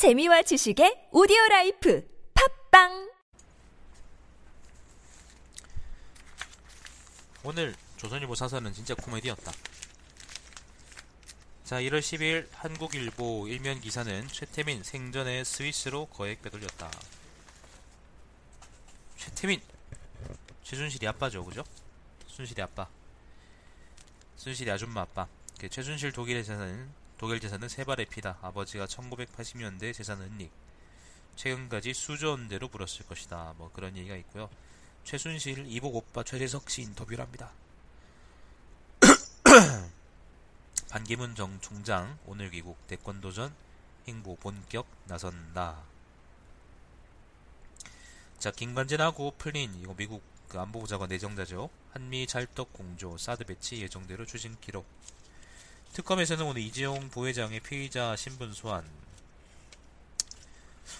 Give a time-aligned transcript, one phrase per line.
[0.00, 2.02] 재미와 지식의 오디오 라이프
[2.70, 3.12] 팟빵
[7.44, 9.52] 오늘 조선일보 사설은 진짜 코미디였다.
[11.64, 16.90] 자, 1월 10일 한국일보 일면 기사는 최태민 생전에 스위스로 거액 빼돌렸다.
[19.18, 19.60] 최태민!
[20.62, 21.62] 최순실이 아빠죠, 그죠?
[22.26, 22.88] 순실이 아빠.
[24.36, 25.28] 순실이 아줌마 아빠.
[25.58, 26.12] 그 최순실
[26.42, 28.38] 재산은 독일 재산은 새 발의 피다.
[28.40, 30.50] 아버지가 1980년대 재산 은닉.
[31.36, 33.56] 최근까지 수조 원대로 불었을 것이다.
[33.58, 34.48] 뭐 그런 얘기가 있고요.
[35.04, 37.52] 최순실 이복 오빠 최재석 씨 인터뷰를 합니다.
[40.88, 43.54] 반기문 전 총장 오늘 귀국 대권 도전
[44.08, 45.76] 행보 본격 나선다.
[48.38, 51.68] 자 김관진하고 플린 이거 미국 그 안보부장관 내정자죠.
[51.92, 54.86] 한미 찰떡 공조 사드 배치 예정대로 추진 기록.
[55.92, 58.84] 특검에서는 오늘 이재용 부회장의 피의자 신분 소환.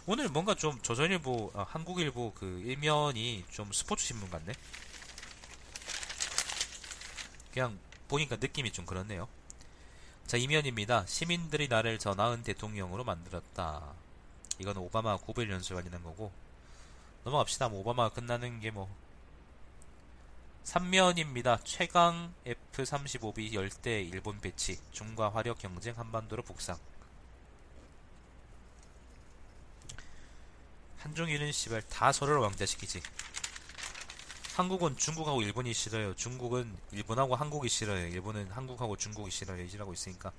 [0.06, 4.52] 오늘 뭔가 좀 조선일보, 아, 한국일보 그 일면이 좀 스포츠 신문 같네.
[7.52, 9.28] 그냥 보니까 느낌이 좀 그렇네요.
[10.26, 11.06] 자, 이면입니다.
[11.06, 13.94] 시민들이 나를 저 나은 대통령으로 만들었다.
[14.58, 16.32] 이건 오바마 고별 연수에 관련한 거고.
[17.24, 17.68] 넘어갑시다.
[17.68, 18.88] 뭐 오바마가 끝나는 게 뭐.
[20.64, 21.58] 3면입니다.
[21.64, 24.78] 최강 F-35B 열대 일본 배치.
[24.92, 26.78] 중과 화력 경쟁 한반도로 북상.
[30.98, 33.00] 한중일은 씨발 다 서로를 왕자시키지.
[34.54, 36.14] 한국은 중국하고 일본이 싫어요.
[36.14, 38.06] 중국은 일본하고 한국이 싫어요.
[38.08, 39.62] 일본은 한국하고 중국이 싫어요.
[39.64, 40.32] 이지라고 있으니까.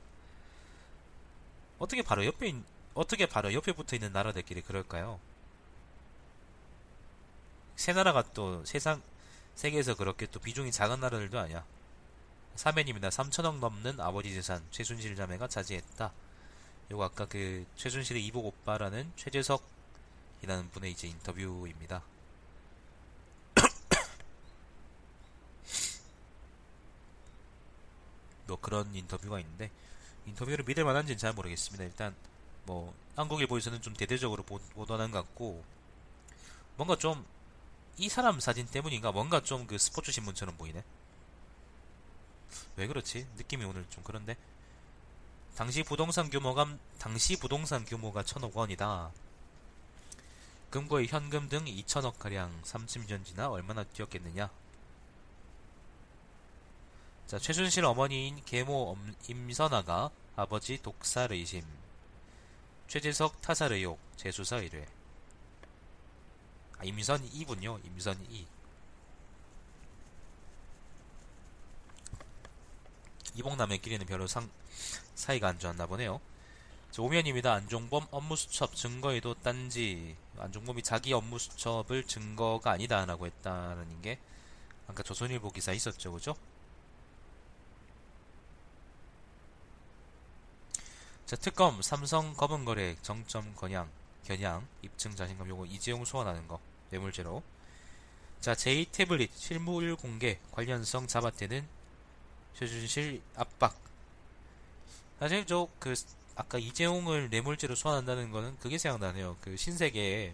[1.79, 2.55] 어떻게 바로 옆에 있,
[2.93, 5.19] 어떻게 바로 옆에 붙어 있는 나라들끼리 그럴까요?
[7.75, 9.01] 세 나라가 또 세상
[9.55, 11.65] 세계에서 그렇게 또 비중이 작은 나라들도 아니야.
[12.55, 13.09] 3회입니다.
[13.09, 16.11] 3천억 넘는 아버지 재산 최순실 자매가 차지했다.
[16.91, 22.03] 요거 아까 그 최순실의 이복 오빠라는 최재석이라는 분의 이제 인터뷰입니다.
[28.47, 29.71] 뭐 그런 인터뷰가 있는데
[30.25, 31.85] 인터뷰를 믿을 만한지는 잘 모르겠습니다.
[31.85, 32.13] 일단
[32.65, 35.63] 뭐 한국일보에서는 좀 대대적으로 보, 보도하는 것 같고
[36.75, 37.25] 뭔가 좀
[38.01, 40.83] 이 사람 사진 때문인가 뭔가 좀 그 스포츠 신문처럼 보이네.
[42.75, 43.27] 왜 그렇지?
[43.37, 44.35] 느낌이 오늘 좀 그런데.
[45.55, 49.11] 당시 부동산 규모가 당시 부동산 규모가 천억 원이다.
[50.71, 54.49] 금고의 현금 등 2천억 가량 3층 지나 얼마나 뛰었겠느냐?
[57.27, 58.97] 자, 최순실 어머니인 계모
[59.27, 61.63] 임선아가 아버지 독살 의심,
[62.87, 64.87] 최재석 타살 의혹 재수사 의뢰.
[66.81, 67.79] 아, 임선 2군요.
[67.85, 68.47] 임선 2.
[73.35, 74.49] 이복남의끼리는 별로 상,
[75.13, 76.19] 사이가 안 좋았나 보네요.
[76.89, 77.53] 자, 오면입니다.
[77.53, 84.17] 안종범 업무 수첩 증거에도 딴지 안종범이 자기 업무 수첩을 증거가 아니다라고 했다는 게
[84.87, 86.35] 아까 조선일보 기사 있었죠, 그죠?
[91.27, 93.87] 자, 특검 삼성 검은 거래 정점 건양
[94.25, 96.59] 겨냥 입증 자신감 요거 이재용 소환하는 거
[96.91, 97.43] 뇌물죄로.
[98.41, 101.67] 자 j 태블릿 실무일 공개 관련성 잡아떼는
[102.55, 103.75] 최준실 압박.
[105.19, 105.93] 사실 저 그
[106.35, 109.37] 아까 이재용을 뇌물죄로 소환한다는 거는 그게 생각나네요.
[109.41, 110.33] 그 신세계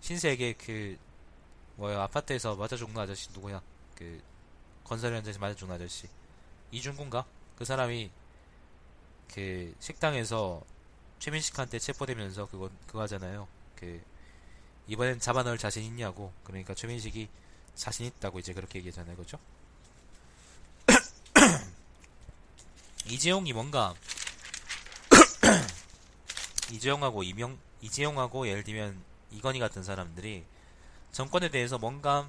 [0.00, 0.98] 신세계 그
[1.76, 3.62] 뭐야 아파트에서 맞아 죽는 아저씨 누구야
[3.94, 4.20] 그
[4.84, 6.08] 건설 현장에서 맞아 죽는 아저씨.
[6.72, 7.24] 이준군가?
[7.56, 8.10] 그 사람이
[9.32, 10.62] 그 식당에서
[11.18, 13.46] 최민식한테 체포되면서 그거 그거 하잖아요.
[13.76, 14.02] 그
[14.88, 16.32] 이번엔 잡아넣을 자신 있냐고.
[16.44, 17.28] 그러니까 최민식이
[17.74, 19.16] 자신 있다고 이제 그렇게 얘기하잖아요.
[19.16, 19.38] 그죠?
[23.06, 23.94] 이재용이 뭔가
[26.72, 30.44] 이재용하고 이명 이재용하고 예를 들면 이건희 같은 사람들이
[31.12, 32.28] 정권에 대해서 뭔가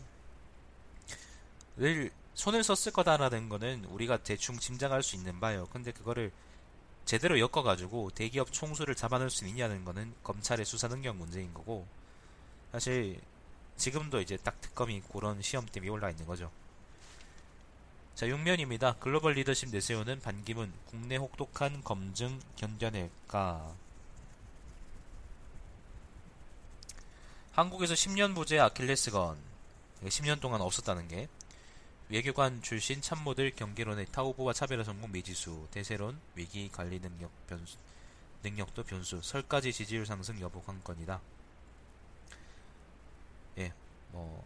[1.77, 5.67] 늘 손을 썼을 거다라는 거는 우리가 대충 짐작할 수 있는 바요.
[5.71, 6.31] 근데 그거를
[7.05, 11.87] 제대로 엮어가지고 대기업 총수를 잡아낼 수 있냐는 거는 검찰의 수사 능력 문제인 거고
[12.77, 13.19] 사실
[13.75, 16.51] 지금도 이제 딱 특검이 그런 시험점이 올라 있는 거죠.
[18.13, 18.99] 자, 6면입니다.
[18.99, 23.73] 글로벌 리더십 내세우는 반기문 국내 혹독한 검증 견뎌낼까?
[27.53, 29.39] 한국에서 10년 부재 아킬레스건
[30.03, 31.27] 10년 동안 없었다는 게
[32.09, 37.77] 외교관 출신 참모들 경계론의 타우보와 차별화 성공 미지수, 대세론, 위기 관리 능력 변수,
[38.43, 41.19] 능력도 변수, 설까지 지지율 상승 여부 관건이다.
[43.57, 43.73] 예,
[44.11, 44.45] 뭐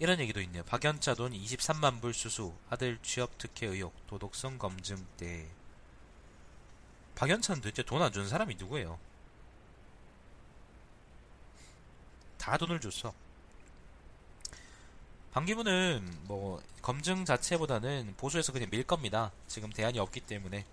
[0.00, 0.64] 이런 얘기도 있네요.
[0.64, 5.46] 박연차 돈 23만 불 수수, 아들 취업 특혜 의혹, 도덕성 검증 때.
[7.16, 8.98] 박연차는 도대체 돈안준 사람이 누구예요?
[12.38, 13.12] 다 돈을 줬어.
[15.32, 19.30] 반기문은 뭐 검증 자체보다는 보수에서 그냥 밀 겁니다.
[19.46, 20.64] 지금 대안이 없기 때문에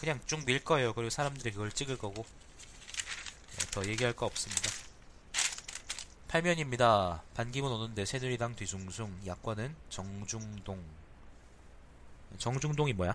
[0.00, 0.92] 그냥 쭉 밀 거예요.
[0.94, 2.24] 그리고 사람들이 그걸 찍을 거고
[3.58, 4.70] 네, 더 얘기할 거 없습니다.
[6.28, 7.22] 팔면입니다.
[7.34, 10.82] 반기문 오는데 새누리당 뒤숭숭 야권은 정중동
[12.38, 13.14] 정중동이 뭐야?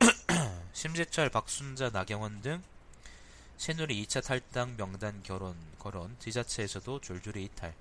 [0.72, 2.62] 심재철, 박순자, 나경원 등
[3.58, 7.74] 새누리 2차 탈당 명단 결혼, 거론, 지자체에서도 줄줄이 이탈.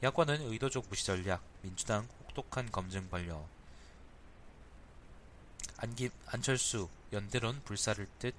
[0.00, 3.44] 야권은 의도적 무시 전략, 민주당 혹독한 검증 반려.
[5.78, 8.32] 안기, 안철수, 연대론 불사를 뜻,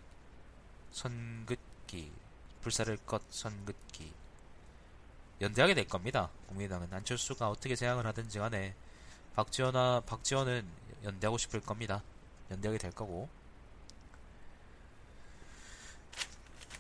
[0.92, 2.14] 선긋기,
[2.62, 4.14] 불사를 것, 선긋기.
[5.42, 6.30] 연대하게 될 겁니다.
[6.48, 8.74] 국민당은 안철수가 어떻게 생각을 하든지 간에
[9.36, 10.66] 박지원아, 박지원은
[11.04, 12.04] 연대하고 싶을 겁니다.
[12.52, 13.28] 연대하게 될 거고.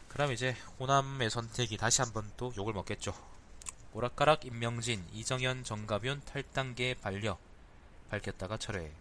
[0.08, 3.29] 그럼 이제 호남의 선택이 다시 한번 또 욕을 먹겠죠.
[3.94, 7.38] 오락가락 임명진, 이정현, 정가변 탈당계 반려
[8.10, 8.92] 밝혔다가 철회.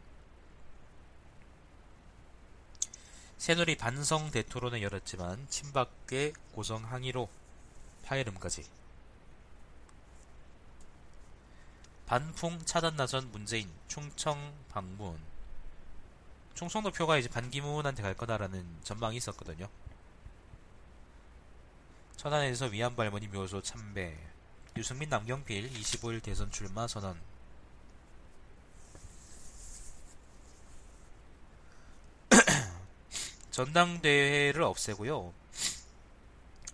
[3.37, 7.29] 새누리 반성 대토론을 열었지만 친박계 고성 항의로
[8.05, 8.67] 파열음까지.
[12.07, 15.19] 반풍 차단 나선 문재인 충청 방문.
[16.55, 19.69] 충청도 표가 이제 반기문한테 갈 거다라는 전망이 있었거든요.
[22.17, 24.28] 천안에서 위안부 할머니 묘소 참배.
[24.79, 27.21] 유승민 남경필 25일 대선 출마 선언.
[33.51, 35.35] 전당대회를 없애고요.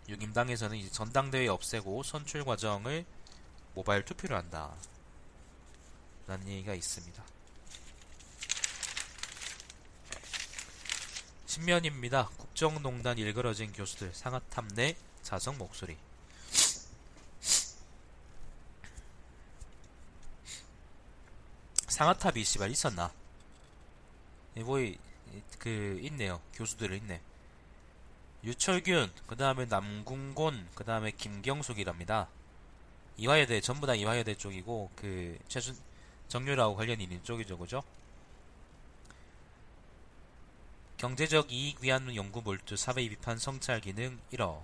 [0.06, 3.06] 유김당에서는 이제 전당대회 없애고 선출 과정을
[3.74, 4.74] 모바일 투표를 한다.
[6.26, 7.24] 라는 얘기가 있습니다.
[11.46, 12.28] 신면입니다.
[12.36, 15.96] 국정농단 일그러진 교수들 상하탑 내 자성 목소리.
[21.94, 23.12] 상하탑이 씨발 있었나?
[24.56, 24.78] 뭐,
[25.60, 26.40] 그, 있네요.
[26.54, 27.20] 교수들이 있네.
[28.42, 32.26] 유철균, 그 다음에 남궁곤, 그 다음에 김경숙이랍니다.
[33.16, 35.76] 이화여대, 전부 다 이화여대 쪽이고, 그, 최순,
[36.26, 37.80] 정유라고 관련이 있는 쪽이죠, 그죠?
[40.96, 44.60] 경제적 이익 위한 연구 몰두, 사회 비판 성찰 기능 1호.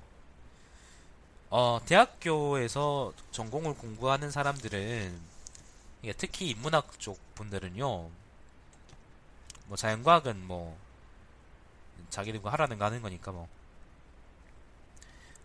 [1.50, 5.39] 어, 대학교에서 전공을 공부하는 사람들은,
[6.16, 8.10] 특히 인문학 쪽 분들은요,
[9.66, 10.78] 뭐 자연과학은 뭐,
[12.08, 13.48] 자기들 하라는 거 하는 거니까 뭐.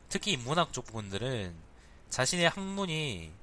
[0.10, 1.54] 특히 인문학 쪽 분들은
[2.10, 3.34] 자신의 학문이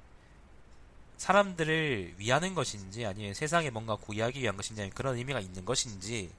[1.17, 6.31] 사람들을 위하는 것인지 아니면 세상에 뭔가 구이하기 위한 것인지 아니면 그런 의미가 있는 것인지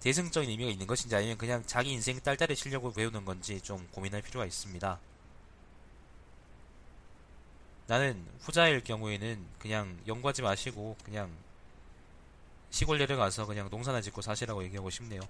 [0.00, 4.46] 대승적인 의미가 있는 것인지 아니면 그냥 자기 인생 딸딸이 치려고 배우는 건지 좀 고민할 필요가
[4.46, 4.98] 있습니다.
[7.90, 11.28] 나는 후자일 경우에는 그냥 연구하지 마시고 그냥
[12.70, 15.20] 시골 내려가서 그냥 농사나 짓고 사시라고 얘기하고 싶네요.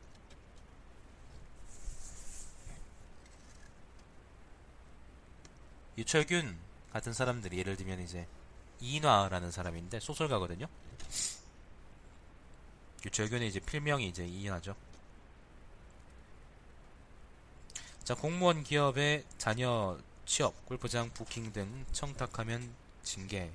[5.97, 6.59] 유철균
[6.93, 8.27] 같은 사람들이 예를 들면 이제
[8.81, 10.67] 이인화라는 사람인데 소설가거든요.
[13.06, 14.77] 유철균의 이제 필명이 이제 이인화죠.
[18.05, 19.96] 자, 공무원 기업의 자녀
[20.31, 22.72] 취업, 골프장 부킹 등 청탁하면
[23.03, 23.51] 징계.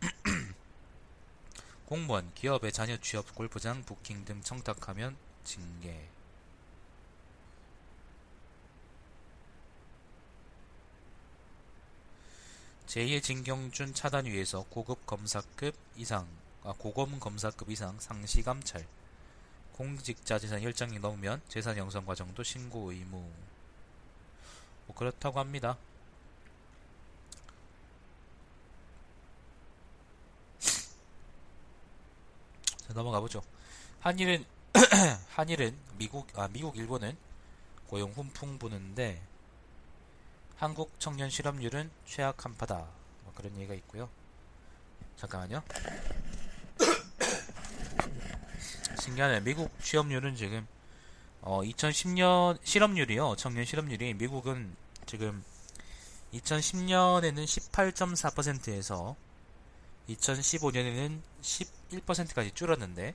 [1.86, 6.08] 공무원 기업의 자녀 취업, 골프장 부킹 등 청탁하면 징계.
[12.88, 16.26] 제2의 진경준 차단 위에서 고급 검사급 이상,
[16.64, 18.84] 아, 고검 검사급 이상 상시 감찰.
[19.74, 23.45] 공직자 재산 1장이 넘으면 재산 형성 과정도 신고 의무.
[24.96, 25.76] 뭐 그렇다고 합니다.
[32.86, 33.42] 자, 넘어가 보죠.
[34.00, 34.44] 한일은
[35.30, 37.14] 한일은 미국 아 미국 일본은
[37.88, 39.20] 고용 훈풍 부는데
[40.56, 42.86] 한국 청년 실업률은 최악 한파다.
[43.24, 44.08] 뭐 그런 얘기가 있고요.
[45.16, 45.62] 잠깐만요.
[49.00, 49.40] 신기하네.
[49.40, 50.66] 미국 취업률은 지금
[51.42, 53.36] 어 2010년 실업률이요.
[53.36, 55.44] 청년 실업률이 미국은 지금
[56.34, 59.16] 2010년에는 18.4%에서
[60.08, 63.14] 2015년에는 11%까지 줄었는데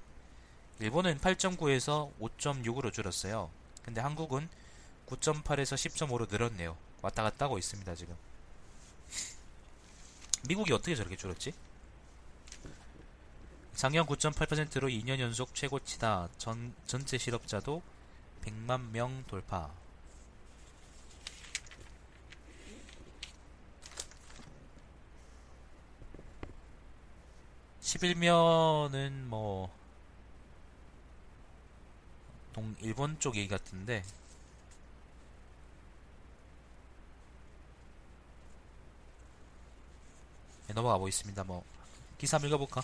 [0.80, 3.52] 일본은 8.9에서 5.6으로 줄었어요.
[3.84, 4.50] 근데 한국은
[5.08, 6.78] 9.8에서 10.5로 늘었네요.
[7.02, 8.16] 왔다 갔다 하고 있습니다, 지금.
[10.48, 11.54] 미국이 어떻게 저렇게 줄었지?
[13.76, 16.30] 작년 9.8%로 2년 연속 최고치다.
[16.38, 17.82] 전, 전체 실업자도
[18.44, 19.70] 100만 명 돌파.
[27.92, 29.70] (11면은) 뭐
[32.54, 34.04] 동, 일본 쪽 얘기 같은데
[40.68, 41.44] 네, 넘어가 보겠습니다.
[41.44, 41.66] 뭐
[42.18, 42.82] 기사 한번 읽어볼까?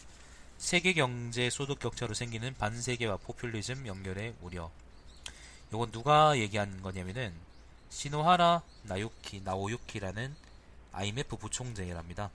[0.57, 4.69] 세계 경제 소득 격차로 생기는 반세계와 포퓰리즘 연결의 우려.
[5.71, 7.33] 요건 누가 얘기한 거냐면은
[7.89, 10.35] 시노하라 나유키 나오유키라는
[10.91, 12.29] IMF 부총재랍니다.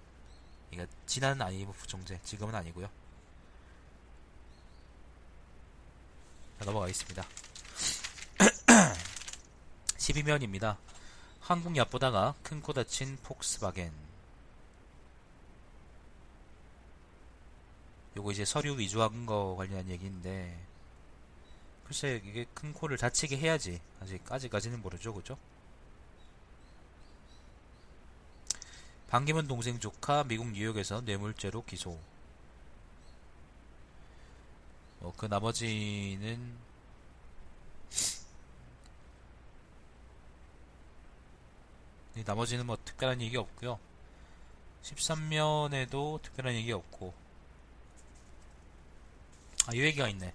[0.72, 2.88] 그러니까 지난 IMF 부총재, 지금은 아니고요.
[6.58, 7.24] 자, 넘어가겠습니다.
[9.98, 10.78] 12면입니다.
[11.40, 13.92] 한국 얕보다가 큰 코 다친 폭스바겐.
[18.16, 20.58] 요거 이제 서류 위조한 거 관련한 얘기인데
[21.84, 25.38] 글쎄 이게 큰 코를 다치게 해야지 아직 아직까지는 모르죠 그죠?
[29.12, 31.98] 반기문 동생 조카 미국 뉴욕에서 뇌물죄로 기소
[35.02, 36.56] 어, 그 나머지는
[42.24, 43.78] 나머지는 뭐 특별한 얘기 없고요
[44.82, 47.12] 13면에도 특별한 얘기 없고
[49.66, 50.32] 아, 이 얘기가 있네.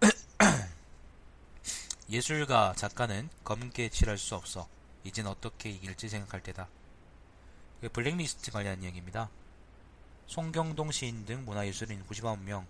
[2.08, 4.66] 예술가, 작가는 검게 칠할 수 없어.
[5.04, 6.66] 이젠 어떻게 이길지 생각할 때다.
[7.88, 9.30] 블랙리스트 관련 이야기입니다.
[10.26, 12.66] 송경동 시인 등 문화예술인 99명,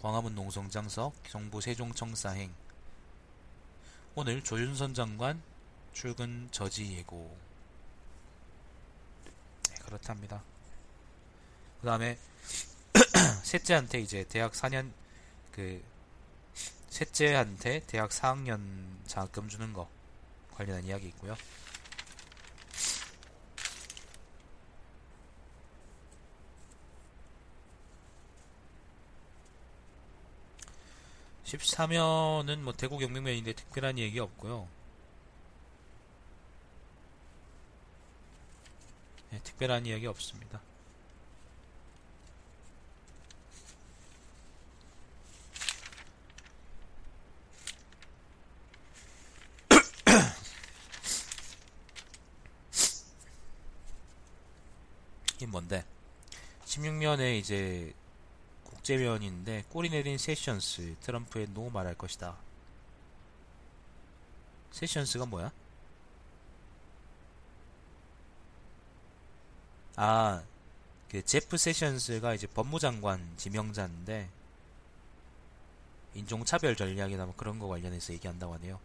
[0.00, 2.52] 광화문 농성장석, 정부 세종청사행.
[4.14, 5.42] 오늘 조윤선 장관
[5.92, 7.36] 출근 저지 예고.
[9.68, 10.42] 네, 그렇답니다.
[11.80, 12.18] 그 다음에
[13.44, 14.90] 셋째한테 이제 대학 4년
[15.52, 15.82] 그
[16.88, 18.60] 셋째한테 대학 4학년
[19.06, 19.88] 장학금 주는 거
[20.54, 21.36] 관련한 이야기 있고요.
[31.46, 34.66] (14면은) 뭐 대구 경명면인데 특별한 얘기 없고요
[39.30, 40.60] 네, 특별한 이야기 없습니다
[55.36, 55.84] 이게 뭔데?
[56.64, 57.94] 16면에 이제
[58.86, 62.36] 국제면인데 꼬리 내린 세션스 트럼프에 no 말할 것이다.
[64.70, 65.50] 세션스가 뭐야?
[69.96, 70.42] 아,
[71.10, 74.28] 그 제프 세션스가 이제 법무장관 지명자인데
[76.14, 78.78] 인종차별 전력이나 뭐 그런 거 관련해서 얘기한다고 하네요.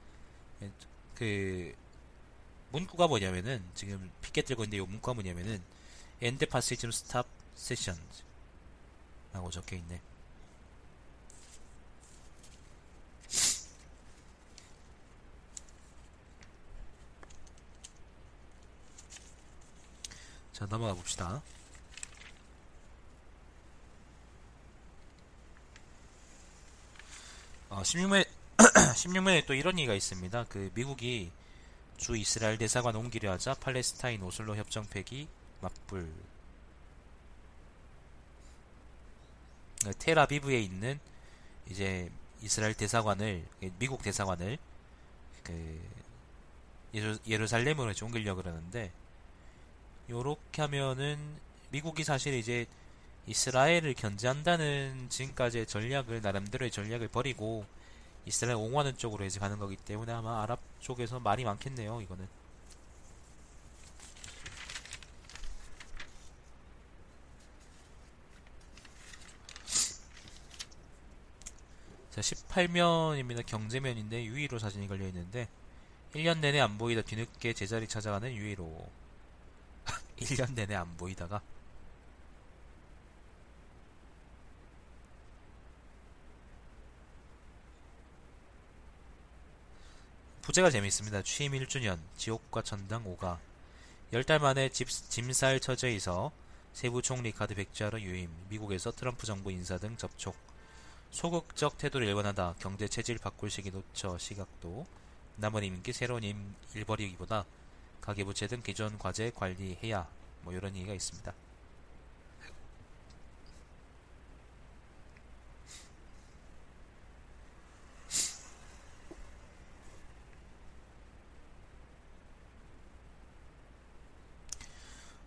[1.15, 1.75] 그
[2.71, 5.61] 문구가 뭐냐면은 지금 피켓 들고 있는데 이 문구가 뭐냐면은
[6.21, 8.23] end passage stop sessions
[9.33, 10.01] 라고 적혀 있네.
[20.53, 21.41] 자, 넘어가 봅시다.
[27.69, 30.45] 어, 16매, 16매에 또 이런 얘기가 있습니다.
[30.49, 31.31] 그, 미국이
[32.01, 35.27] 주 이스라엘 대사관 옮기려 하자 팔레스타인 오슬로 협정 폐기
[35.61, 36.31] 맞불 그
[39.97, 40.99] 테라비브에 있는
[41.69, 42.09] 이제
[42.41, 43.45] 이스라엘 대사관을
[43.79, 44.57] 미국 대사관을
[45.43, 45.81] 그
[46.93, 48.91] 예루, 살렘으로 옮기려고 그러는데
[50.09, 51.17] 요렇게 하면은
[51.69, 52.65] 미국이 사실 이제
[53.27, 57.65] 이스라엘을 견제한다는 지금까지의 전략을 나름대로의 전략을 버리고
[58.25, 62.27] 이스라엘 옹호하는 쪽으로 이제 가는 거기 때문에 아마 아랍 쪽에서 말이 많겠네요 이거는
[72.11, 73.45] 자 18면입니다.
[73.45, 75.47] 경제면인데 유의로 사진이 걸려 있는데
[76.13, 77.01] 1년 내내 안 보이다.
[77.01, 78.89] 뒤늦게 제자리 찾아가는 유의로.
[80.17, 81.41] 1년 내내 안 보이다가.
[90.41, 91.21] 부제가 재밌습니다.
[91.21, 93.39] 취임 1주년 지옥과 천당 5가.
[94.11, 96.33] 10달 만에 집, 짐살 처제에서
[96.73, 98.29] 세부 총리 카드 백지하러 유임.
[98.49, 100.50] 미국에서 트럼프 정부 인사 등 접촉
[101.11, 104.85] 소극적 태도를 일관하다 경제 체질 바꿀 시기 놓쳐 시각도
[105.35, 107.45] 남은 임기 새로운 임 일벌이기보다
[107.99, 110.07] 가계부채 등 기존 과제 관리해야
[110.43, 111.33] 뭐 이런 얘기가 있습니다.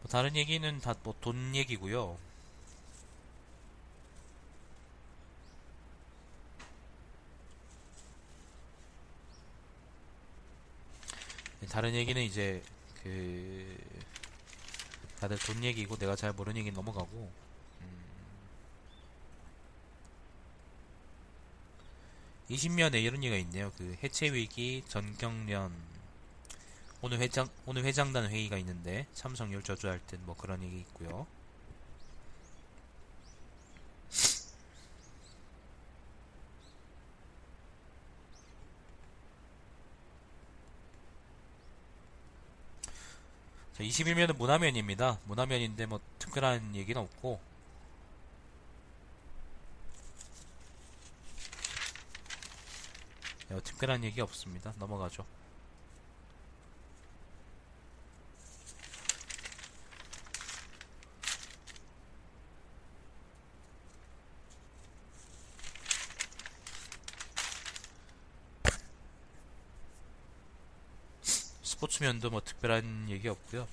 [0.03, 2.17] 뭐 다른 얘기는 다 뭐 돈 얘기고요.
[11.75, 12.63] 다른 얘기는 이제
[13.03, 13.77] 그
[15.19, 17.33] 다들 돈 얘기고 내가 잘 모르는 얘기 넘어가고
[17.81, 18.05] 음
[22.49, 23.73] 20년에 이런 얘기가 있네요.
[23.77, 25.73] 그 해체 위기 전경련
[27.03, 31.27] 오늘 회장 오늘 회장단 회의가 있는데 참석 률 저조할 듯 뭐 그런 얘기 있고요.
[43.75, 45.19] 자, 21면은 문화면입니다.
[45.25, 47.41] 문화면인데 뭐 특별한 얘기는 없고
[53.49, 54.73] 네, 특별한 얘기 없습니다.
[54.79, 55.27] 넘어가죠.
[71.85, 73.67] 스포츠면도 뭐 특별한 얘기 없고요.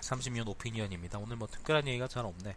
[0.00, 1.18] (30년) 오피니언입니다.
[1.18, 2.56] 오늘 뭐 특별한 얘기가 잘 없네.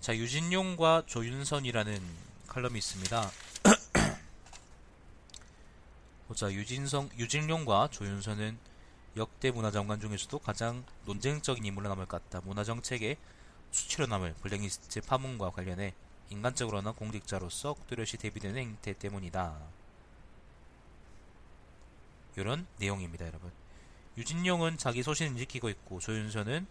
[0.00, 2.02] 자 유진용과 조윤선이라는
[2.48, 3.30] 칼럼이 있습니다.
[6.28, 8.58] 보자 유진성 유진용과 조윤선은
[9.16, 12.44] 역대 문화장관 중에서도 가장 논쟁적인 인물로 남을 것 같다.
[12.46, 13.16] 문화정책의
[13.70, 15.94] 수치로 남을 블랙리스트 파문과 관련해
[16.30, 19.56] 인간적으로나 공직자로서 뚜렷이 대비되는 행태 때문이다.
[22.36, 23.52] 이런 내용입니다, 여러분.
[24.16, 26.66] 유진용은 자기 소신을 지키고 있고 조윤선은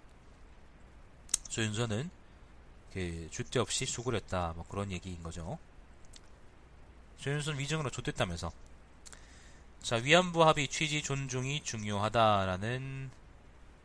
[1.49, 2.09] 조윤선은
[2.93, 4.53] 그 줏대 없이 수그렸다.
[4.55, 5.57] 뭐 그런 얘기인 거죠.
[7.19, 8.51] 조윤선 위증으로 좆됐다면서.
[9.81, 13.09] 자, 위안부 합의 취지 존중이 중요하다라는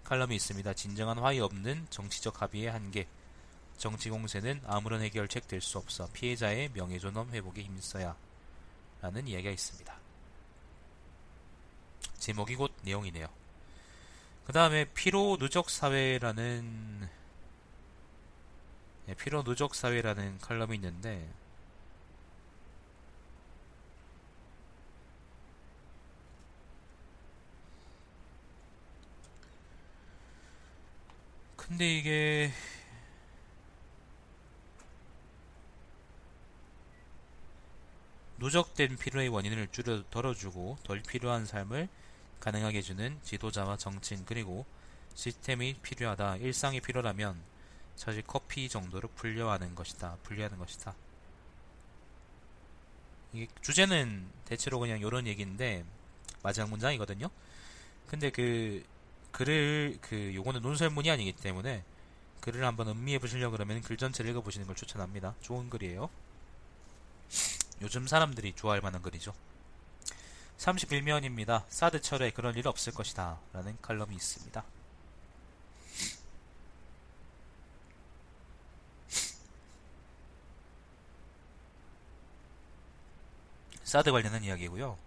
[0.05, 0.75] 칼럼이 있습니다.
[0.75, 3.07] 진정한 화의 없는 정치적 합의의 한계.
[3.79, 8.17] 정치 공세는 아무런 해결책 될 수 없어 피해자의 명예존엄 회복에 힘써야
[9.03, 9.97] 라는 이야기가 있습니다.
[12.19, 13.29] 제목이 곧 내용이네요.
[14.47, 17.09] 그 다음에 피로 누적 사회라는
[19.07, 21.29] 네, 피로 누적 사회라는 칼럼이 있는데
[31.57, 32.53] 근데 이게
[38.39, 41.89] 누적된 피로의 원인을 줄여 덜어주고 덜 필요한 삶을
[42.41, 44.67] 가능하게 해주는 지도자와 정치인 그리고
[45.15, 46.37] 시스템이 필요하다.
[46.37, 47.41] 일상이 필요라면
[47.97, 50.19] 사실 커피 정도로 불려하는 것이다.
[50.23, 50.95] 분리하는 것이다.
[53.33, 55.85] 이게 주제는 대체로 그냥 이런 얘기인데
[56.43, 57.29] 마지막 문장이거든요.
[58.07, 58.85] 근데 그
[59.33, 61.83] 글을 그 요거는 논설문이 아니기 때문에
[62.41, 65.35] 글을 한번 음미해 보시려 그러면 글 전체를 읽어 보시는 걸 추천합니다.
[65.41, 66.09] 좋은 글이에요.
[67.83, 69.35] 요즘 사람들이 좋아할 만한 글이죠.
[70.59, 71.65] 31면입니다.
[71.69, 73.39] 사드 철에 그런 일 없을 것이다.
[73.53, 74.65] 라는 칼럼이 있습니다.
[83.85, 84.99] 사드 관련한 이야기고요.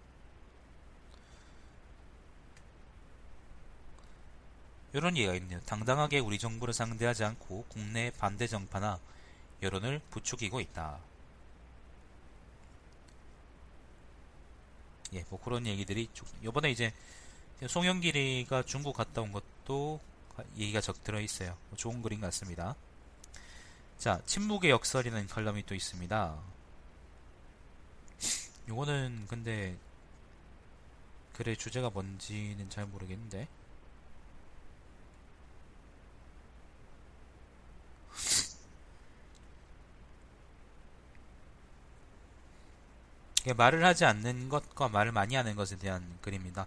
[4.92, 5.60] 이런 얘기가 있네요.
[5.66, 8.98] 당당하게 우리 정부를 상대하지 않고 국내 반대 정파나
[9.62, 10.98] 여론을 부추기고 있다.
[15.14, 16.08] 예, 뭐 그런 얘기들이
[16.42, 16.92] 요번에 이제
[17.66, 20.00] 송영길이가 중국 갔다 온 것도
[20.56, 21.56] 얘기가 적 들어 있어요.
[21.68, 22.76] 뭐 좋은 그림 같습니다.
[23.98, 26.38] 자, 침묵의 역설이라는 칼럼이 또 있습니다.
[28.68, 29.76] 요거는 근데
[31.34, 33.48] 글의 주제가 뭔지는 잘 모르겠는데
[43.56, 46.66] 말을 하지 않는 것과 말을 많이 하는 것에 대한 글입니다.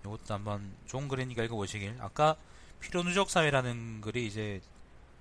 [0.00, 1.96] 이것도 한번 좋은 글이니까 읽어보시길.
[2.00, 2.36] 아까
[2.80, 4.60] 필요 누적 사회라는 글이 이제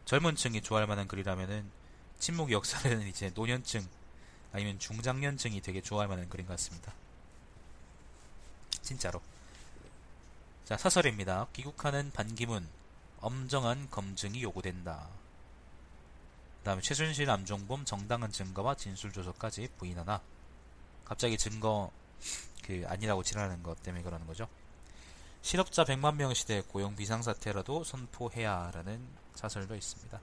[0.06, 1.70] 젊은 층이 좋아할 만한 글이라면은
[2.20, 3.86] 침묵 역사는 이제 노년층
[4.54, 6.94] 아니면 중장년층이 되게 좋아할 만한 글인 것 같습니다.
[8.82, 9.22] 진짜로.
[10.64, 11.48] 자, 사설입니다.
[11.54, 12.68] 귀국하는 반기문,
[13.20, 15.08] 엄정한 검증이 요구된다.
[16.60, 20.22] 그 다음에 최순실, 암종범, 정당한 증거와 진술 조서까지 부인하나.
[21.08, 21.90] 갑자기 증거,
[22.66, 24.50] 그, 아니라고 지랄하는 것 때문에 그러는 거죠.
[25.42, 30.20] 실업자 100만 명 시대 고용 비상사태라도 선포해야 라는 사설도 있습니다.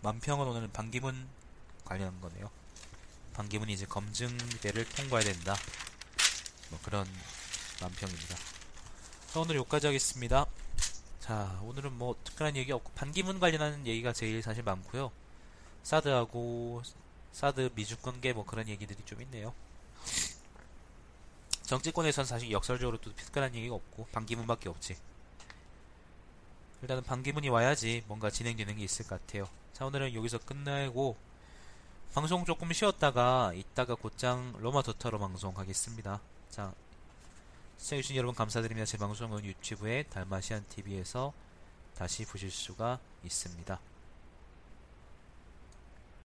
[0.00, 1.28] 만평은 오늘 반기문
[1.84, 2.50] 관련한 거네요.
[3.34, 5.56] 반기문이 이제 검증대를 통과해야 된다.
[6.70, 7.06] 뭐 그런
[7.82, 8.34] 만평입니다.
[9.30, 10.46] 자, 오늘 여기까지 하겠습니다.
[11.24, 15.10] 자, 오늘은 뭐 특별한 얘기 없고 반기문 관련한 얘기가 제일 사실 많고요.
[15.82, 16.82] 사드하고
[17.32, 19.54] 사드 미중 관계 뭐 그런 얘기들이 좀 있네요.
[21.62, 24.98] 정치권에선 사실 역설적으로 또 특별한 얘기가 없고 반기문밖에 없지.
[26.82, 29.48] 일단은 반기문이 와야지 뭔가 진행되는 게 있을 것 같아요.
[29.72, 31.16] 자 오늘은 여기서 끝내고
[32.12, 36.20] 방송 조금 쉬었다가 이따가 곧장 로마 도타로 방송하겠습니다.
[36.50, 36.74] 자
[37.78, 38.86] 시청해주신 여러분 감사드립니다.
[38.86, 41.32] 제 방송은 유튜브에 달마시안 TV에서
[41.94, 43.78] 다시 보실 수가 있습니다.